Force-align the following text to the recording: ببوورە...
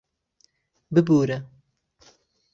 ببوورە... 0.93 1.37